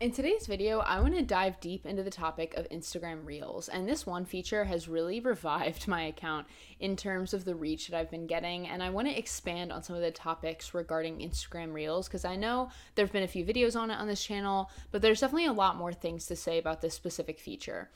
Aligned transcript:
In 0.00 0.12
today's 0.12 0.46
video, 0.46 0.78
I 0.78 0.98
want 1.00 1.14
to 1.16 1.22
dive 1.22 1.60
deep 1.60 1.84
into 1.84 2.02
the 2.02 2.08
topic 2.08 2.54
of 2.54 2.66
Instagram 2.70 3.26
Reels, 3.26 3.68
and 3.68 3.86
this 3.86 4.06
one 4.06 4.24
feature 4.24 4.64
has 4.64 4.88
really 4.88 5.20
revived 5.34 5.86
my 5.86 6.04
account 6.04 6.46
in 6.78 6.96
terms 6.96 7.34
of 7.34 7.44
the 7.44 7.54
reach 7.54 7.88
that 7.88 7.98
I've 7.98 8.10
been 8.10 8.26
getting, 8.26 8.66
and 8.66 8.82
I 8.82 8.88
want 8.88 9.08
to 9.08 9.18
expand 9.18 9.70
on 9.70 9.82
some 9.82 9.96
of 9.96 10.00
the 10.00 10.10
topics 10.10 10.72
regarding 10.72 11.18
Instagram 11.18 11.74
Reels 11.74 12.08
because 12.08 12.24
I 12.24 12.34
know 12.34 12.70
there 12.94 13.04
have 13.04 13.12
been 13.12 13.24
a 13.24 13.28
few 13.28 13.44
videos 13.44 13.78
on 13.78 13.90
it 13.90 13.98
on 13.98 14.08
this 14.08 14.24
channel, 14.24 14.70
but 14.90 15.02
there's 15.02 15.20
definitely 15.20 15.44
a 15.44 15.52
lot 15.52 15.76
more 15.76 15.92
things 15.92 16.24
to 16.28 16.34
say 16.34 16.56
about 16.56 16.80
this 16.80 16.94
specific 16.94 17.38
feature 17.38 17.90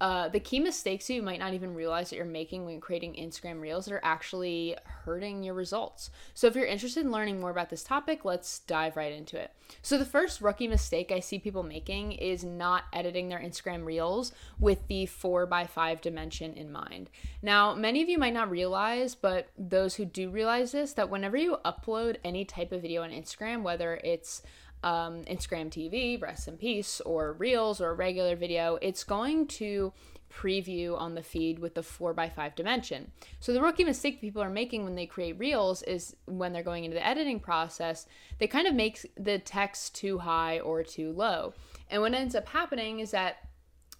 uh, 0.00 0.28
the 0.28 0.38
key 0.38 0.60
mistakes 0.60 1.10
you 1.10 1.22
might 1.22 1.40
not 1.40 1.54
even 1.54 1.74
realize 1.74 2.10
that 2.10 2.16
you're 2.16 2.24
making 2.24 2.64
when 2.64 2.80
creating 2.80 3.14
Instagram 3.14 3.60
Reels 3.60 3.86
that 3.86 3.94
are 3.94 4.04
actually 4.04 4.76
hurting 4.84 5.42
your 5.42 5.54
results. 5.54 6.10
So, 6.34 6.46
if 6.46 6.54
you're 6.54 6.66
interested 6.66 7.04
in 7.04 7.10
learning 7.10 7.40
more 7.40 7.50
about 7.50 7.70
this 7.70 7.82
topic, 7.82 8.24
let's 8.24 8.60
dive 8.60 8.96
right 8.96 9.12
into 9.12 9.38
it. 9.40 9.50
So, 9.82 9.98
the 9.98 10.04
first 10.04 10.40
rookie 10.40 10.68
mistake 10.68 11.10
I 11.10 11.18
see 11.18 11.38
people 11.40 11.64
making 11.64 12.12
is 12.12 12.44
not 12.44 12.84
editing 12.92 13.28
their 13.28 13.40
Instagram 13.40 13.84
Reels 13.84 14.32
with 14.60 14.86
the 14.86 15.06
4x5 15.06 16.00
dimension 16.00 16.54
in 16.54 16.70
mind. 16.70 17.10
Now, 17.42 17.74
many 17.74 18.00
of 18.00 18.08
you 18.08 18.18
might 18.18 18.34
not 18.34 18.50
realize, 18.50 19.16
but 19.16 19.48
those 19.58 19.96
who 19.96 20.04
do 20.04 20.30
realize 20.30 20.72
this, 20.72 20.92
that 20.92 21.10
whenever 21.10 21.36
you 21.36 21.58
upload 21.64 22.18
any 22.22 22.44
type 22.44 22.70
of 22.70 22.82
video 22.82 23.02
on 23.02 23.10
Instagram, 23.10 23.62
whether 23.62 24.00
it's 24.04 24.42
um, 24.82 25.24
Instagram 25.24 25.70
TV, 25.70 26.20
rest 26.20 26.48
in 26.48 26.56
peace, 26.56 27.00
or 27.00 27.32
Reels 27.34 27.80
or 27.80 27.90
a 27.90 27.94
regular 27.94 28.36
video, 28.36 28.78
it's 28.80 29.04
going 29.04 29.46
to 29.48 29.92
preview 30.32 30.98
on 30.98 31.14
the 31.14 31.22
feed 31.22 31.58
with 31.58 31.74
the 31.74 31.80
4x5 31.80 32.54
dimension. 32.54 33.10
So 33.40 33.52
the 33.52 33.62
rookie 33.62 33.84
mistake 33.84 34.20
people 34.20 34.42
are 34.42 34.50
making 34.50 34.84
when 34.84 34.94
they 34.94 35.06
create 35.06 35.38
Reels 35.38 35.82
is 35.82 36.14
when 36.26 36.52
they're 36.52 36.62
going 36.62 36.84
into 36.84 36.94
the 36.94 37.06
editing 37.06 37.40
process, 37.40 38.06
they 38.38 38.46
kind 38.46 38.66
of 38.66 38.74
make 38.74 39.10
the 39.16 39.38
text 39.38 39.94
too 39.94 40.18
high 40.18 40.60
or 40.60 40.82
too 40.82 41.12
low. 41.12 41.54
And 41.90 42.02
what 42.02 42.14
ends 42.14 42.34
up 42.34 42.48
happening 42.48 43.00
is 43.00 43.10
that 43.12 43.48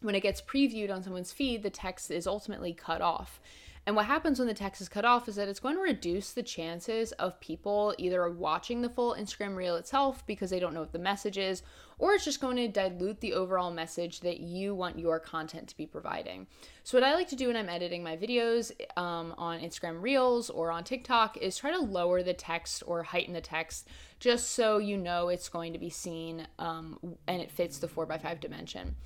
when 0.01 0.15
it 0.15 0.23
gets 0.23 0.41
previewed 0.41 0.93
on 0.93 1.03
someone's 1.03 1.33
feed, 1.33 1.63
the 1.63 1.71
text 1.71 2.11
is 2.11 2.27
ultimately 2.27 2.73
cut 2.73 3.01
off. 3.01 3.41
And 3.89 3.97
what 3.97 4.05
happens 4.05 4.39
when 4.39 4.49
the 4.49 4.53
text 4.53 4.83
is 4.83 4.89
cut 4.91 5.07
off 5.07 5.31
is 5.31 5.37
that 5.37 5.49
it's 5.49 5.61
going 5.61 5.77
to 5.77 5.81
reduce 5.81 6.33
the 6.33 6.43
chances 6.43 7.13
of 7.13 7.41
people 7.41 7.95
either 7.97 8.29
watching 8.29 8.83
the 8.83 8.91
full 8.91 9.17
Instagram 9.19 9.57
reel 9.57 9.77
itself 9.77 10.27
because 10.27 10.51
they 10.51 10.61
don't 10.61 10.75
know 10.75 10.81
what 10.81 10.93
the 10.93 10.99
message 10.99 11.39
is, 11.39 11.63
or 11.99 12.13
it's 12.13 12.27
just 12.27 12.39
going 12.39 12.57
to 12.57 12.69
dilute 12.69 13.21
the 13.21 13.33
overall 13.33 13.71
message 13.71 14.21
that 14.21 14.41
you 14.41 14.75
want 14.75 14.99
your 14.99 15.19
content 15.19 15.69
to 15.69 15.77
be 15.79 15.87
providing. 15.87 16.47
So, 16.85 16.99
what 16.99 17.03
I 17.03 17.15
like 17.15 17.29
to 17.29 17.35
do 17.35 17.47
when 17.47 17.57
I'm 17.57 17.71
editing 17.71 18.03
my 18.03 18.15
videos 18.15 18.73
um, 18.99 19.35
on 19.39 19.61
Instagram 19.61 20.03
Reels 20.03 20.51
or 20.51 20.71
on 20.71 20.85
TikTok 20.85 21.39
is 21.39 21.57
try 21.57 21.71
to 21.71 21.81
lower 21.81 22.23
the 22.23 22.35
text 22.35 22.83
or 22.87 23.03
heighten 23.05 23.33
the 23.33 23.41
text 23.41 23.89
just 24.21 24.51
so 24.51 24.77
you 24.77 24.99
know 24.99 25.31
it's 25.31 25.49
going 25.49 25.73
to 25.73 25.79
be 25.79 25.89
seen 25.89 26.47
um, 26.59 26.99
and 27.27 27.41
it 27.41 27.51
fits 27.51 27.79
the 27.79 27.89
4x5 27.89 28.39
dimension. 28.39 28.97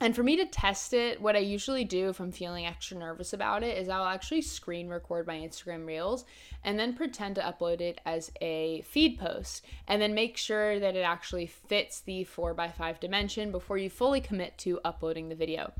And 0.00 0.14
for 0.14 0.22
me 0.22 0.36
to 0.36 0.46
test 0.46 0.92
it, 0.92 1.20
what 1.20 1.34
I 1.34 1.40
usually 1.40 1.84
do 1.84 2.08
if 2.08 2.20
I'm 2.20 2.30
feeling 2.30 2.66
extra 2.66 2.96
nervous 2.96 3.32
about 3.32 3.64
it 3.64 3.76
is 3.76 3.88
I'll 3.88 4.04
actually 4.04 4.42
screen 4.42 4.88
record 4.88 5.26
my 5.26 5.36
Instagram 5.36 5.86
Reels 5.86 6.24
and 6.62 6.78
then 6.78 6.94
pretend 6.94 7.34
to 7.34 7.40
upload 7.40 7.80
it 7.80 8.00
as 8.06 8.30
a 8.40 8.82
feed 8.82 9.18
post 9.18 9.64
and 9.88 10.00
then 10.00 10.14
make 10.14 10.36
sure 10.36 10.78
that 10.78 10.94
it 10.94 11.00
actually 11.00 11.46
fits 11.46 12.00
the 12.00 12.24
4x5 12.24 13.00
dimension 13.00 13.50
before 13.50 13.76
you 13.76 13.90
fully 13.90 14.20
commit 14.20 14.56
to 14.58 14.80
uploading 14.84 15.28
the 15.28 15.34
video. 15.34 15.72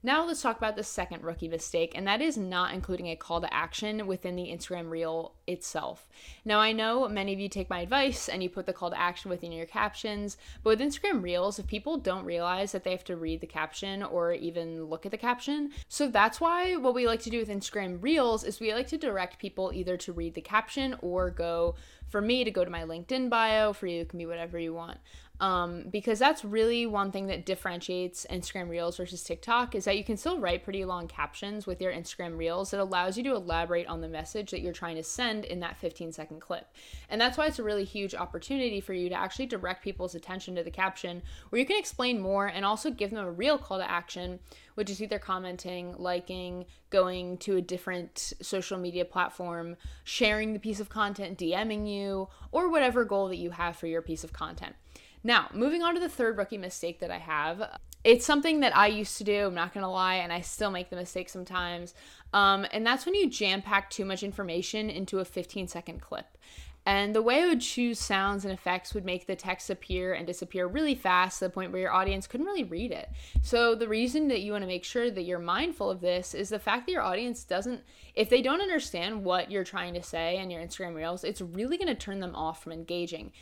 Now 0.00 0.24
let's 0.24 0.42
talk 0.42 0.58
about 0.58 0.76
the 0.76 0.84
second 0.84 1.24
rookie 1.24 1.48
mistake, 1.48 1.92
and 1.96 2.06
that 2.06 2.20
is 2.20 2.36
not 2.36 2.72
including 2.72 3.08
a 3.08 3.16
call 3.16 3.40
to 3.40 3.52
action 3.52 4.06
within 4.06 4.36
the 4.36 4.46
Instagram 4.46 4.90
reel 4.90 5.34
itself. 5.48 6.08
Now 6.44 6.60
I 6.60 6.70
know 6.70 7.08
many 7.08 7.32
of 7.32 7.40
you 7.40 7.48
take 7.48 7.68
my 7.68 7.80
advice 7.80 8.28
and 8.28 8.40
you 8.40 8.48
put 8.48 8.66
the 8.66 8.72
call 8.72 8.90
to 8.90 9.00
action 9.00 9.28
within 9.28 9.50
your 9.50 9.66
captions, 9.66 10.36
but 10.62 10.78
with 10.78 10.86
Instagram 10.86 11.20
reels, 11.20 11.58
if 11.58 11.66
people 11.66 11.96
don't 11.96 12.24
realize 12.24 12.70
that 12.70 12.84
they 12.84 12.92
have 12.92 13.02
to 13.04 13.16
read 13.16 13.40
the 13.40 13.48
caption 13.48 14.04
or 14.04 14.32
even 14.32 14.84
look 14.84 15.04
at 15.04 15.10
the 15.10 15.18
caption, 15.18 15.72
so 15.88 16.06
that's 16.06 16.40
why 16.40 16.76
what 16.76 16.94
we 16.94 17.08
like 17.08 17.22
to 17.22 17.30
do 17.30 17.40
with 17.40 17.48
Instagram 17.48 18.00
reels 18.00 18.44
is 18.44 18.60
we 18.60 18.72
like 18.72 18.86
to 18.88 18.98
direct 18.98 19.40
people 19.40 19.72
either 19.74 19.96
to 19.96 20.12
read 20.12 20.34
the 20.34 20.40
caption 20.40 20.94
or 21.02 21.28
go 21.28 21.74
for 22.08 22.20
me 22.20 22.44
to 22.44 22.50
go 22.50 22.64
to 22.64 22.70
my 22.70 22.84
link 22.84 23.10
in 23.12 23.28
bio, 23.28 23.72
for 23.72 23.86
you 23.86 24.00
it 24.02 24.08
can 24.08 24.18
be 24.18 24.26
whatever 24.26 24.58
you 24.58 24.74
want 24.74 24.98
um, 25.40 25.84
because 25.90 26.18
that's 26.18 26.44
really 26.44 26.86
one 26.86 27.12
thing 27.12 27.28
that 27.28 27.46
differentiates 27.46 28.26
Instagram 28.28 28.68
Reels 28.68 28.96
versus 28.96 29.22
TikTok 29.22 29.74
is 29.74 29.84
that 29.84 29.96
you 29.96 30.02
can 30.02 30.16
still 30.16 30.38
write 30.38 30.64
pretty 30.64 30.84
long 30.84 31.06
captions 31.06 31.66
with 31.66 31.80
your 31.80 31.92
Instagram 31.92 32.36
Reels 32.36 32.72
that 32.72 32.80
allows 32.80 33.16
you 33.16 33.22
to 33.24 33.36
elaborate 33.36 33.86
on 33.86 34.00
the 34.00 34.08
message 34.08 34.50
that 34.50 34.60
you're 34.60 34.72
trying 34.72 34.96
to 34.96 35.02
send 35.02 35.44
in 35.44 35.60
that 35.60 35.78
15 35.78 36.12
second 36.12 36.40
clip. 36.40 36.66
And 37.08 37.20
that's 37.20 37.38
why 37.38 37.46
it's 37.46 37.60
a 37.60 37.64
really 37.64 37.84
huge 37.84 38.14
opportunity 38.14 38.80
for 38.80 38.94
you 38.94 39.08
to 39.08 39.14
actually 39.14 39.46
direct 39.46 39.84
people's 39.84 40.16
attention 40.16 40.56
to 40.56 40.64
the 40.64 40.70
caption 40.70 41.22
where 41.50 41.60
you 41.60 41.66
can 41.66 41.78
explain 41.78 42.20
more 42.20 42.46
and 42.48 42.64
also 42.64 42.90
give 42.90 43.10
them 43.10 43.24
a 43.24 43.30
real 43.30 43.58
call 43.58 43.78
to 43.78 43.88
action, 43.88 44.40
which 44.78 44.90
is 44.90 45.02
either 45.02 45.18
commenting, 45.18 45.92
liking, 45.98 46.64
going 46.90 47.36
to 47.38 47.56
a 47.56 47.60
different 47.60 48.32
social 48.40 48.78
media 48.78 49.04
platform, 49.04 49.76
sharing 50.04 50.52
the 50.52 50.60
piece 50.60 50.78
of 50.78 50.88
content, 50.88 51.36
DMing 51.36 51.92
you, 51.92 52.28
or 52.52 52.70
whatever 52.70 53.04
goal 53.04 53.26
that 53.26 53.38
you 53.38 53.50
have 53.50 53.74
for 53.74 53.88
your 53.88 54.00
piece 54.00 54.22
of 54.22 54.32
content. 54.32 54.76
Now, 55.24 55.48
moving 55.52 55.82
on 55.82 55.94
to 55.94 56.00
the 56.00 56.08
third 56.08 56.38
rookie 56.38 56.58
mistake 56.58 57.00
that 57.00 57.10
I 57.10 57.18
have. 57.18 57.80
It's 58.04 58.24
something 58.24 58.60
that 58.60 58.76
I 58.76 58.86
used 58.86 59.18
to 59.18 59.24
do, 59.24 59.46
I'm 59.48 59.54
not 59.54 59.74
gonna 59.74 59.90
lie, 59.90 60.14
and 60.14 60.32
I 60.32 60.42
still 60.42 60.70
make 60.70 60.90
the 60.90 60.96
mistake 60.96 61.28
sometimes. 61.28 61.92
Um, 62.32 62.64
and 62.70 62.86
that's 62.86 63.04
when 63.04 63.16
you 63.16 63.28
jam 63.28 63.62
pack 63.62 63.90
too 63.90 64.04
much 64.04 64.22
information 64.22 64.90
into 64.90 65.18
a 65.18 65.24
15 65.24 65.66
second 65.66 66.00
clip. 66.00 66.38
And 66.88 67.14
the 67.14 67.20
way 67.20 67.42
I 67.42 67.46
would 67.46 67.60
choose 67.60 67.98
sounds 67.98 68.46
and 68.46 68.54
effects 68.54 68.94
would 68.94 69.04
make 69.04 69.26
the 69.26 69.36
text 69.36 69.68
appear 69.68 70.14
and 70.14 70.26
disappear 70.26 70.66
really 70.66 70.94
fast 70.94 71.38
to 71.38 71.44
the 71.44 71.50
point 71.50 71.70
where 71.70 71.82
your 71.82 71.92
audience 71.92 72.26
couldn't 72.26 72.46
really 72.46 72.64
read 72.64 72.92
it. 72.92 73.10
So, 73.42 73.74
the 73.74 73.86
reason 73.86 74.28
that 74.28 74.40
you 74.40 74.52
want 74.52 74.62
to 74.62 74.68
make 74.68 74.84
sure 74.84 75.10
that 75.10 75.24
you're 75.24 75.38
mindful 75.38 75.90
of 75.90 76.00
this 76.00 76.32
is 76.32 76.48
the 76.48 76.58
fact 76.58 76.86
that 76.86 76.92
your 76.92 77.02
audience 77.02 77.44
doesn't, 77.44 77.82
if 78.14 78.30
they 78.30 78.40
don't 78.40 78.62
understand 78.62 79.22
what 79.22 79.50
you're 79.50 79.64
trying 79.64 79.92
to 79.92 80.02
say 80.02 80.38
in 80.38 80.48
your 80.48 80.62
Instagram 80.62 80.94
Reels, 80.94 81.24
it's 81.24 81.42
really 81.42 81.76
going 81.76 81.88
to 81.88 81.94
turn 81.94 82.20
them 82.20 82.34
off 82.34 82.62
from 82.62 82.72
engaging. 82.72 83.32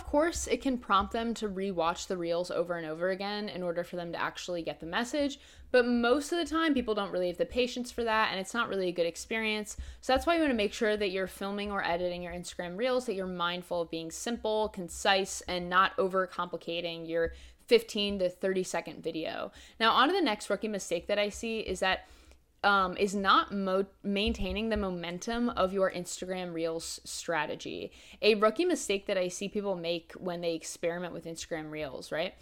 Of 0.00 0.06
course, 0.06 0.48
it 0.48 0.60
can 0.60 0.78
prompt 0.78 1.12
them 1.12 1.34
to 1.34 1.48
rewatch 1.48 2.08
the 2.08 2.16
reels 2.16 2.50
over 2.50 2.76
and 2.76 2.86
over 2.86 3.10
again 3.10 3.48
in 3.48 3.62
order 3.62 3.84
for 3.84 3.94
them 3.94 4.10
to 4.12 4.20
actually 4.20 4.62
get 4.62 4.80
the 4.80 4.86
message, 4.86 5.38
but 5.70 5.86
most 5.86 6.32
of 6.32 6.38
the 6.38 6.44
time, 6.44 6.74
people 6.74 6.94
don't 6.94 7.12
really 7.12 7.28
have 7.28 7.36
the 7.36 7.46
patience 7.46 7.92
for 7.92 8.02
that, 8.02 8.30
and 8.30 8.40
it's 8.40 8.54
not 8.54 8.68
really 8.68 8.88
a 8.88 8.92
good 8.92 9.06
experience. 9.06 9.76
So 10.00 10.12
that's 10.12 10.26
why 10.26 10.34
you 10.34 10.40
want 10.40 10.50
to 10.50 10.56
make 10.56 10.72
sure 10.72 10.96
that 10.96 11.10
you're 11.10 11.26
filming 11.28 11.70
or 11.70 11.84
editing 11.84 12.22
your 12.22 12.32
Instagram 12.32 12.76
reels, 12.76 13.06
that 13.06 13.14
you're 13.14 13.26
mindful 13.26 13.82
of 13.82 13.90
being 13.90 14.10
simple, 14.10 14.68
concise, 14.68 15.42
and 15.42 15.70
not 15.70 15.96
overcomplicating 15.96 17.08
your 17.08 17.32
15 17.66 18.18
to 18.18 18.28
30 18.28 18.62
second 18.62 19.02
video. 19.02 19.52
Now, 19.78 19.92
on 19.92 20.08
to 20.08 20.14
the 20.14 20.20
next 20.20 20.50
rookie 20.50 20.68
mistake 20.68 21.06
that 21.06 21.18
I 21.18 21.28
see 21.28 21.60
is 21.60 21.80
that 21.80 22.06
um, 22.64 22.96
is 22.96 23.14
not 23.14 23.52
mo- 23.52 23.86
maintaining 24.02 24.70
the 24.70 24.76
momentum 24.76 25.50
of 25.50 25.72
your 25.72 25.90
Instagram 25.90 26.52
Reels 26.54 27.00
strategy. 27.04 27.92
A 28.22 28.34
rookie 28.34 28.64
mistake 28.64 29.06
that 29.06 29.18
I 29.18 29.28
see 29.28 29.48
people 29.48 29.76
make 29.76 30.12
when 30.12 30.40
they 30.40 30.54
experiment 30.54 31.12
with 31.12 31.26
Instagram 31.26 31.70
Reels, 31.70 32.10
right? 32.10 32.34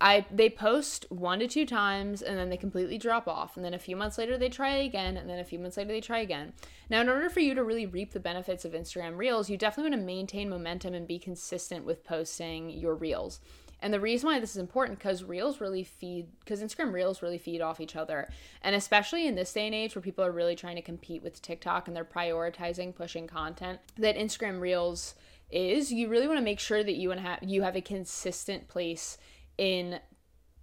I 0.00 0.26
they 0.30 0.48
post 0.48 1.06
one 1.08 1.40
to 1.40 1.48
two 1.48 1.66
times 1.66 2.22
and 2.22 2.38
then 2.38 2.50
they 2.50 2.56
completely 2.56 2.98
drop 2.98 3.26
off 3.26 3.56
and 3.56 3.64
then 3.64 3.74
a 3.74 3.80
few 3.80 3.96
months 3.96 4.16
later 4.16 4.38
they 4.38 4.48
try 4.48 4.76
again 4.76 5.16
and 5.16 5.28
then 5.28 5.40
a 5.40 5.44
few 5.44 5.58
months 5.58 5.76
later 5.76 5.92
they 5.92 6.00
try 6.00 6.20
again. 6.20 6.52
Now 6.88 7.00
in 7.00 7.08
order 7.08 7.28
for 7.28 7.40
you 7.40 7.54
to 7.54 7.64
really 7.64 7.86
reap 7.86 8.12
the 8.12 8.20
benefits 8.20 8.64
of 8.64 8.72
Instagram 8.72 9.16
Reels, 9.16 9.50
you 9.50 9.56
definitely 9.56 9.90
want 9.90 10.02
to 10.02 10.06
maintain 10.06 10.48
momentum 10.48 10.94
and 10.94 11.06
be 11.06 11.18
consistent 11.18 11.84
with 11.84 12.04
posting 12.04 12.70
your 12.70 12.94
reels. 12.94 13.40
And 13.80 13.94
the 13.94 14.00
reason 14.00 14.28
why 14.28 14.40
this 14.40 14.50
is 14.50 14.56
important 14.56 14.98
because 14.98 15.22
reels 15.22 15.60
really 15.60 15.84
feed 15.84 16.26
because 16.40 16.62
Instagram 16.62 16.92
reels 16.92 17.22
really 17.22 17.38
feed 17.38 17.60
off 17.60 17.80
each 17.80 17.96
other. 17.96 18.28
And 18.62 18.74
especially 18.74 19.26
in 19.26 19.34
this 19.34 19.52
day 19.52 19.66
and 19.66 19.74
age 19.74 19.94
where 19.94 20.02
people 20.02 20.24
are 20.24 20.32
really 20.32 20.56
trying 20.56 20.76
to 20.76 20.82
compete 20.82 21.22
with 21.22 21.40
TikTok 21.40 21.86
and 21.86 21.96
they're 21.96 22.04
prioritizing 22.04 22.94
pushing 22.94 23.26
content 23.26 23.80
that 23.96 24.16
Instagram 24.16 24.60
reels 24.60 25.14
is, 25.50 25.92
you 25.92 26.08
really 26.08 26.26
want 26.26 26.38
to 26.38 26.44
make 26.44 26.60
sure 26.60 26.82
that 26.82 26.96
you 26.96 27.10
and 27.12 27.20
have 27.20 27.38
you 27.42 27.62
have 27.62 27.76
a 27.76 27.80
consistent 27.80 28.68
place 28.68 29.16
in 29.56 30.00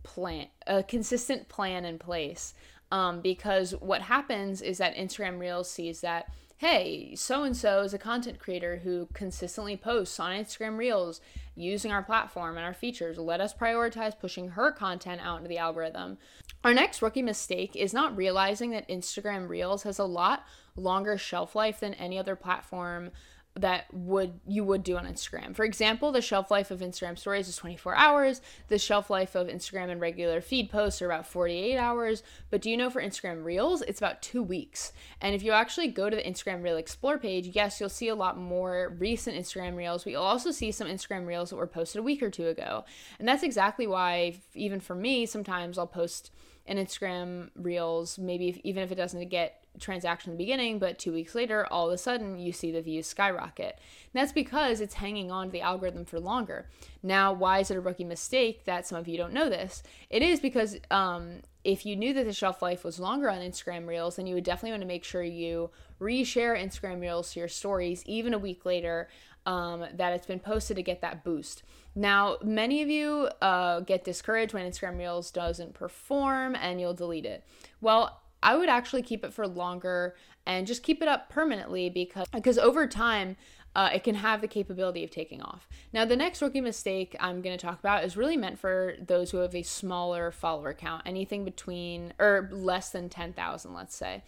plan 0.03 0.47
a 0.67 0.83
consistent 0.83 1.49
plan 1.49 1.85
in 1.85 1.97
place. 1.97 2.53
Um, 2.91 3.21
because 3.21 3.71
what 3.79 4.01
happens 4.03 4.61
is 4.61 4.77
that 4.77 4.95
Instagram 4.95 5.39
Reels 5.39 5.69
sees 5.69 6.01
that 6.01 6.31
hey, 6.57 7.13
so 7.15 7.43
and 7.43 7.55
so 7.55 7.81
is 7.81 7.93
a 7.93 7.97
content 7.97 8.39
creator 8.39 8.77
who 8.77 9.09
consistently 9.13 9.75
posts 9.75 10.19
on 10.19 10.31
Instagram 10.31 10.77
Reels 10.77 11.19
using 11.53 11.91
our 11.91 12.01
platform 12.01 12.55
and 12.55 12.65
our 12.65 12.73
features. 12.73 13.17
Let 13.17 13.41
us 13.41 13.53
prioritize 13.53 14.17
pushing 14.17 14.49
her 14.49 14.71
content 14.71 15.21
out 15.21 15.37
into 15.37 15.49
the 15.49 15.57
algorithm. 15.57 16.17
Our 16.63 16.73
next 16.73 17.01
rookie 17.01 17.21
mistake 17.21 17.75
is 17.75 17.93
not 17.93 18.15
realizing 18.15 18.71
that 18.71 18.87
Instagram 18.87 19.49
Reels 19.49 19.83
has 19.83 19.99
a 19.99 20.05
lot 20.05 20.45
longer 20.75 21.17
shelf 21.17 21.55
life 21.55 21.79
than 21.79 21.93
any 21.95 22.17
other 22.17 22.35
platform 22.35 23.11
that 23.57 23.85
would 23.93 24.41
you 24.45 24.65
would 24.65 24.83
do 24.83 24.97
on 24.97 25.05
Instagram. 25.05 25.55
For 25.55 25.63
example, 25.63 26.11
the 26.11 26.21
shelf 26.21 26.51
life 26.51 26.71
of 26.71 26.81
Instagram 26.81 27.17
stories 27.17 27.47
is 27.47 27.55
24 27.55 27.95
hours. 27.95 28.41
The 28.67 28.77
shelf 28.77 29.09
life 29.09 29.33
of 29.33 29.47
Instagram 29.47 29.89
and 29.89 30.01
regular 30.01 30.41
feed 30.41 30.69
posts 30.69 31.01
are 31.01 31.05
about 31.05 31.25
48 31.25 31.77
hours. 31.77 32.21
But 32.49 32.61
do 32.61 32.69
you 32.69 32.75
know 32.75 32.89
for 32.89 33.01
Instagram 33.01 33.45
Reels, 33.45 33.81
it's 33.81 33.99
about 33.99 34.21
2 34.21 34.43
weeks. 34.43 34.91
And 35.21 35.33
if 35.33 35.41
you 35.41 35.53
actually 35.53 35.87
go 35.87 36.09
to 36.09 36.15
the 36.15 36.21
Instagram 36.21 36.63
Reel 36.63 36.75
Explore 36.75 37.17
page, 37.17 37.55
yes, 37.55 37.79
you'll 37.79 37.87
see 37.87 38.09
a 38.09 38.15
lot 38.15 38.37
more 38.37 38.93
recent 38.99 39.37
Instagram 39.37 39.77
Reels, 39.77 40.03
but 40.03 40.11
you'll 40.11 40.21
also 40.21 40.51
see 40.51 40.71
some 40.71 40.87
Instagram 40.87 41.25
Reels 41.25 41.49
that 41.49 41.55
were 41.55 41.65
posted 41.65 41.99
a 41.99 42.03
week 42.03 42.21
or 42.21 42.29
two 42.29 42.47
ago. 42.47 42.83
And 43.19 43.27
that's 43.27 43.43
exactly 43.43 43.87
why 43.87 44.41
even 44.53 44.81
for 44.81 44.95
me, 44.95 45.25
sometimes 45.25 45.77
I'll 45.77 45.87
post 45.87 46.31
an 46.65 46.77
Instagram 46.77 47.51
Reels, 47.55 48.17
maybe 48.17 48.49
if, 48.49 48.57
even 48.63 48.83
if 48.83 48.91
it 48.91 48.95
doesn't 48.95 49.29
get 49.29 49.64
transaction 49.79 50.31
in 50.31 50.37
the 50.37 50.43
beginning, 50.43 50.79
but 50.79 50.99
two 50.99 51.13
weeks 51.13 51.35
later, 51.35 51.65
all 51.71 51.87
of 51.87 51.93
a 51.93 51.97
sudden 51.97 52.37
you 52.37 52.51
see 52.51 52.71
the 52.71 52.81
views 52.81 53.07
skyrocket. 53.07 53.79
And 54.13 54.21
that's 54.21 54.31
because 54.31 54.81
it's 54.81 54.95
hanging 54.95 55.31
on 55.31 55.47
to 55.47 55.51
the 55.51 55.61
algorithm 55.61 56.05
for 56.05 56.19
longer. 56.19 56.67
Now, 57.03 57.33
why 57.33 57.59
is 57.59 57.71
it 57.71 57.77
a 57.77 57.81
rookie 57.81 58.03
mistake 58.03 58.65
that 58.65 58.87
some 58.87 58.97
of 58.97 59.07
you 59.07 59.17
don't 59.17 59.33
know 59.33 59.49
this? 59.49 59.83
It 60.09 60.21
is 60.21 60.39
because 60.39 60.77
um, 60.89 61.41
if 61.63 61.85
you 61.85 61.95
knew 61.95 62.13
that 62.13 62.25
the 62.25 62.33
shelf 62.33 62.61
life 62.61 62.83
was 62.83 62.99
longer 62.99 63.29
on 63.29 63.39
Instagram 63.39 63.87
Reels, 63.87 64.15
then 64.15 64.27
you 64.27 64.35
would 64.35 64.43
definitely 64.43 64.71
want 64.71 64.81
to 64.81 64.87
make 64.87 65.03
sure 65.03 65.23
you 65.23 65.71
reshare 65.99 66.61
Instagram 66.61 67.01
Reels 67.01 67.33
to 67.33 67.39
your 67.39 67.49
stories 67.49 68.03
even 68.05 68.33
a 68.33 68.39
week 68.39 68.65
later 68.65 69.09
um, 69.45 69.85
that 69.93 70.13
it's 70.13 70.25
been 70.25 70.39
posted 70.39 70.77
to 70.77 70.83
get 70.83 71.01
that 71.01 71.23
boost. 71.23 71.63
Now, 71.95 72.37
many 72.43 72.81
of 72.81 72.89
you 72.89 73.29
uh, 73.41 73.79
get 73.81 74.03
discouraged 74.03 74.53
when 74.53 74.69
Instagram 74.69 74.97
Reels 74.97 75.31
doesn't 75.31 75.73
perform 75.73 76.55
and 76.55 76.79
you'll 76.79 76.93
delete 76.93 77.25
it. 77.25 77.43
Well, 77.79 78.21
I 78.45 78.55
would 78.55 78.69
actually 78.69 79.01
keep 79.01 79.25
it 79.25 79.33
for 79.33 79.47
longer 79.47 80.15
and 80.45 80.67
just 80.67 80.83
keep 80.83 81.01
it 81.01 81.07
up 81.07 81.29
permanently 81.29 81.89
because 81.89 82.27
because 82.31 82.59
over 82.59 82.87
time 82.87 83.35
uh, 83.75 83.89
it 83.93 84.03
can 84.03 84.15
have 84.15 84.39
the 84.39 84.47
capability 84.47 85.03
of 85.03 85.11
taking 85.11 85.41
off. 85.41 85.67
Now, 85.91 86.05
the 86.05 86.15
next 86.15 86.41
rookie 86.41 86.61
mistake 86.61 87.15
I'm 87.19 87.41
going 87.41 87.57
to 87.57 87.65
talk 87.65 87.79
about 87.79 88.05
is 88.05 88.15
really 88.15 88.37
meant 88.37 88.57
for 88.57 88.93
those 89.05 89.31
who 89.31 89.39
have 89.39 89.53
a 89.53 89.63
smaller 89.63 90.31
follower 90.31 90.73
count, 90.73 91.01
anything 91.05 91.43
between 91.43 92.13
or 92.17 92.47
less 92.53 92.91
than 92.91 93.09
10,000, 93.09 93.73
let's 93.73 93.95
say. 93.95 94.23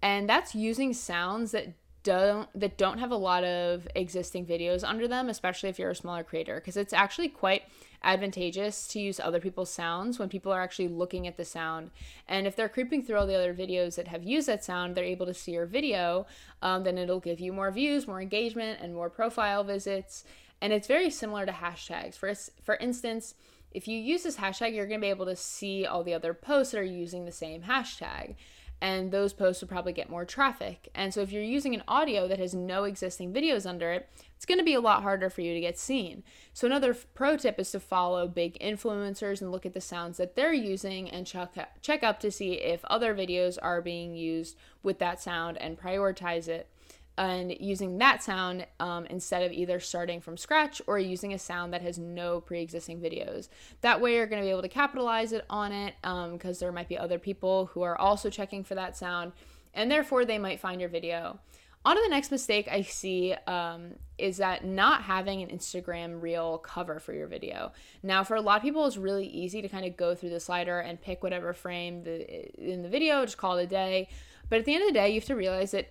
And 0.00 0.26
that's 0.26 0.54
using 0.54 0.94
sounds 0.94 1.50
that 1.50 1.74
don't 2.02 2.48
that 2.58 2.78
don't 2.78 2.98
have 2.98 3.10
a 3.10 3.16
lot 3.16 3.44
of 3.44 3.86
existing 3.94 4.46
videos 4.46 4.82
under 4.82 5.06
them, 5.06 5.28
especially 5.28 5.68
if 5.68 5.78
you're 5.78 5.90
a 5.90 5.96
smaller 5.96 6.24
creator, 6.24 6.56
because 6.56 6.76
it's 6.76 6.92
actually 6.92 7.28
quite 7.28 7.62
advantageous 8.02 8.86
to 8.88 9.00
use 9.00 9.20
other 9.20 9.40
people's 9.40 9.70
sounds 9.70 10.18
when 10.18 10.28
people 10.28 10.50
are 10.50 10.62
actually 10.62 10.88
looking 10.88 11.26
at 11.26 11.36
the 11.36 11.44
sound. 11.44 11.90
And 12.26 12.46
if 12.46 12.56
they're 12.56 12.68
creeping 12.68 13.02
through 13.02 13.18
all 13.18 13.26
the 13.26 13.34
other 13.34 13.54
videos 13.54 13.96
that 13.96 14.08
have 14.08 14.22
used 14.22 14.48
that 14.48 14.64
sound, 14.64 14.94
they're 14.94 15.04
able 15.04 15.26
to 15.26 15.34
see 15.34 15.52
your 15.52 15.66
video, 15.66 16.26
um, 16.62 16.84
then 16.84 16.96
it'll 16.96 17.20
give 17.20 17.40
you 17.40 17.52
more 17.52 17.70
views, 17.70 18.06
more 18.06 18.22
engagement, 18.22 18.80
and 18.80 18.94
more 18.94 19.10
profile 19.10 19.62
visits. 19.62 20.24
And 20.62 20.72
it's 20.72 20.88
very 20.88 21.10
similar 21.10 21.44
to 21.44 21.52
hashtags. 21.52 22.14
For 22.16 22.32
for 22.62 22.76
instance, 22.76 23.34
if 23.72 23.86
you 23.86 23.98
use 23.98 24.22
this 24.24 24.36
hashtag, 24.36 24.74
you're 24.74 24.86
going 24.86 25.00
to 25.00 25.04
be 25.04 25.10
able 25.10 25.26
to 25.26 25.36
see 25.36 25.86
all 25.86 26.02
the 26.02 26.14
other 26.14 26.34
posts 26.34 26.72
that 26.72 26.80
are 26.80 26.84
using 26.84 27.24
the 27.24 27.32
same 27.32 27.62
hashtag 27.62 28.34
and 28.80 29.12
those 29.12 29.32
posts 29.32 29.60
will 29.60 29.68
probably 29.68 29.92
get 29.92 30.08
more 30.08 30.24
traffic. 30.24 30.88
And 30.94 31.12
so 31.12 31.20
if 31.20 31.32
you're 31.32 31.42
using 31.42 31.74
an 31.74 31.82
audio 31.86 32.26
that 32.28 32.38
has 32.38 32.54
no 32.54 32.84
existing 32.84 33.32
videos 33.32 33.68
under 33.68 33.92
it, 33.92 34.08
it's 34.36 34.46
going 34.46 34.58
to 34.58 34.64
be 34.64 34.74
a 34.74 34.80
lot 34.80 35.02
harder 35.02 35.28
for 35.28 35.42
you 35.42 35.52
to 35.52 35.60
get 35.60 35.78
seen. 35.78 36.22
So 36.54 36.66
another 36.66 36.96
pro 37.14 37.36
tip 37.36 37.58
is 37.58 37.70
to 37.72 37.80
follow 37.80 38.26
big 38.26 38.58
influencers 38.58 39.42
and 39.42 39.52
look 39.52 39.66
at 39.66 39.74
the 39.74 39.80
sounds 39.80 40.16
that 40.16 40.34
they're 40.34 40.54
using 40.54 41.10
and 41.10 41.26
check 41.26 41.50
check 41.82 42.02
up 42.02 42.20
to 42.20 42.30
see 42.30 42.54
if 42.54 42.84
other 42.86 43.14
videos 43.14 43.58
are 43.60 43.82
being 43.82 44.14
used 44.16 44.56
with 44.82 44.98
that 44.98 45.20
sound 45.20 45.58
and 45.58 45.78
prioritize 45.78 46.48
it 46.48 46.70
and 47.18 47.54
using 47.60 47.98
that 47.98 48.22
sound 48.22 48.66
um, 48.78 49.04
instead 49.06 49.42
of 49.42 49.52
either 49.52 49.78
starting 49.80 50.20
from 50.20 50.36
scratch 50.36 50.80
or 50.86 50.98
using 50.98 51.32
a 51.34 51.38
sound 51.38 51.72
that 51.72 51.82
has 51.82 51.98
no 51.98 52.40
pre-existing 52.40 53.00
videos 53.00 53.48
that 53.80 54.00
way 54.00 54.14
you're 54.14 54.26
going 54.26 54.40
to 54.40 54.46
be 54.46 54.50
able 54.50 54.62
to 54.62 54.68
capitalize 54.68 55.32
it 55.32 55.44
on 55.50 55.72
it 55.72 55.94
because 56.02 56.62
um, 56.62 56.66
there 56.66 56.72
might 56.72 56.88
be 56.88 56.98
other 56.98 57.18
people 57.18 57.66
who 57.66 57.82
are 57.82 57.98
also 57.98 58.30
checking 58.30 58.64
for 58.64 58.74
that 58.74 58.96
sound 58.96 59.32
and 59.74 59.90
therefore 59.90 60.24
they 60.24 60.38
might 60.38 60.60
find 60.60 60.80
your 60.80 60.90
video 60.90 61.38
on 61.84 61.96
to 61.96 62.02
the 62.02 62.10
next 62.10 62.30
mistake 62.30 62.68
I 62.70 62.82
see 62.82 63.34
um, 63.46 63.94
is 64.18 64.36
that 64.36 64.64
not 64.64 65.02
having 65.02 65.42
an 65.42 65.48
Instagram 65.48 66.20
reel 66.20 66.58
cover 66.58 66.98
for 66.98 67.14
your 67.14 67.26
video. 67.26 67.72
Now, 68.02 68.22
for 68.22 68.36
a 68.36 68.40
lot 68.42 68.58
of 68.58 68.62
people, 68.62 68.84
it's 68.86 68.98
really 68.98 69.26
easy 69.26 69.62
to 69.62 69.68
kind 69.68 69.86
of 69.86 69.96
go 69.96 70.14
through 70.14 70.30
the 70.30 70.40
slider 70.40 70.80
and 70.80 71.00
pick 71.00 71.22
whatever 71.22 71.54
frame 71.54 72.04
the, 72.04 72.70
in 72.70 72.82
the 72.82 72.88
video, 72.88 73.24
just 73.24 73.38
call 73.38 73.56
it 73.56 73.64
a 73.64 73.66
day. 73.66 74.08
But 74.50 74.58
at 74.58 74.64
the 74.66 74.74
end 74.74 74.82
of 74.82 74.88
the 74.88 74.94
day, 74.94 75.08
you 75.08 75.14
have 75.14 75.26
to 75.26 75.36
realize 75.36 75.70
that 75.70 75.90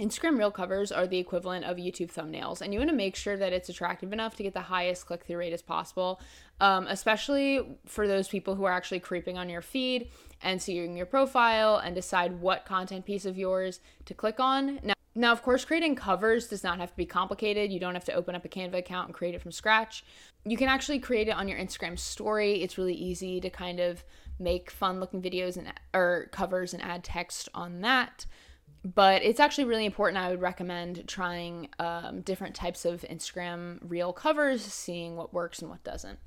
Instagram 0.00 0.38
Reel 0.38 0.50
covers 0.50 0.90
are 0.90 1.06
the 1.06 1.18
equivalent 1.18 1.64
of 1.64 1.76
YouTube 1.76 2.12
thumbnails, 2.12 2.62
and 2.62 2.72
you 2.72 2.80
want 2.80 2.90
to 2.90 2.96
make 2.96 3.14
sure 3.14 3.36
that 3.36 3.52
it's 3.52 3.68
attractive 3.68 4.12
enough 4.12 4.34
to 4.36 4.42
get 4.42 4.54
the 4.54 4.60
highest 4.60 5.06
click 5.06 5.24
through 5.24 5.36
rate 5.36 5.52
as 5.52 5.62
possible, 5.62 6.20
um, 6.60 6.86
especially 6.88 7.76
for 7.86 8.08
those 8.08 8.26
people 8.26 8.54
who 8.54 8.64
are 8.64 8.72
actually 8.72 9.00
creeping 9.00 9.36
on 9.36 9.48
your 9.48 9.62
feed 9.62 10.08
and 10.42 10.60
seeing 10.60 10.96
your 10.96 11.06
profile 11.06 11.76
and 11.76 11.94
decide 11.94 12.40
what 12.40 12.64
content 12.64 13.04
piece 13.04 13.26
of 13.26 13.36
yours 13.36 13.80
to 14.06 14.14
click 14.14 14.40
on. 14.40 14.80
Now, 14.82 14.94
now, 15.14 15.32
of 15.32 15.42
course, 15.42 15.64
creating 15.64 15.96
covers 15.96 16.46
does 16.46 16.62
not 16.62 16.78
have 16.78 16.90
to 16.92 16.96
be 16.96 17.04
complicated. 17.04 17.72
You 17.72 17.80
don't 17.80 17.94
have 17.94 18.04
to 18.04 18.14
open 18.14 18.34
up 18.36 18.44
a 18.44 18.48
Canva 18.48 18.78
account 18.78 19.08
and 19.08 19.14
create 19.14 19.34
it 19.34 19.42
from 19.42 19.50
scratch. 19.50 20.04
You 20.44 20.56
can 20.56 20.68
actually 20.68 21.00
create 21.00 21.28
it 21.28 21.32
on 21.32 21.48
your 21.48 21.58
Instagram 21.58 21.98
story. 21.98 22.62
It's 22.62 22.78
really 22.78 22.94
easy 22.94 23.40
to 23.40 23.50
kind 23.50 23.80
of 23.80 24.04
make 24.38 24.70
fun 24.70 25.00
looking 25.00 25.20
videos 25.20 25.56
and 25.56 25.72
or 25.92 26.28
covers 26.30 26.72
and 26.72 26.82
add 26.82 27.04
text 27.04 27.48
on 27.54 27.80
that 27.80 28.24
but 28.84 29.22
it's 29.22 29.40
actually 29.40 29.64
really 29.64 29.84
important. 29.84 30.22
I 30.22 30.30
would 30.30 30.40
recommend 30.40 31.06
trying 31.06 31.68
um, 31.78 32.22
different 32.22 32.54
types 32.54 32.84
of 32.84 33.02
Instagram 33.02 33.78
reel 33.82 34.12
covers, 34.12 34.62
seeing 34.62 35.16
what 35.16 35.34
works 35.34 35.60
and 35.60 35.70
what 35.70 35.84
doesn't. 35.84 36.18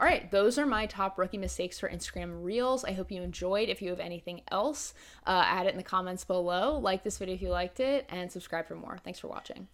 All 0.00 0.06
right, 0.06 0.30
those 0.30 0.56
are 0.56 0.64
my 0.64 0.86
top 0.86 1.18
rookie 1.18 1.36
mistakes 1.36 1.78
for 1.78 1.86
Instagram 1.86 2.42
Reels. 2.42 2.84
I 2.84 2.92
hope 2.92 3.12
you 3.12 3.20
enjoyed. 3.22 3.68
If 3.68 3.82
you 3.82 3.90
have 3.90 4.00
anything 4.00 4.40
else, 4.50 4.94
uh, 5.26 5.42
add 5.44 5.66
it 5.66 5.72
in 5.72 5.76
the 5.76 5.82
comments 5.82 6.24
below. 6.24 6.78
Like 6.78 7.04
this 7.04 7.18
video 7.18 7.34
if 7.34 7.42
you 7.42 7.50
liked 7.50 7.80
it, 7.80 8.06
and 8.08 8.32
subscribe 8.32 8.66
for 8.66 8.76
more. 8.76 8.96
Thanks 9.04 9.18
for 9.18 9.28
watching. 9.28 9.68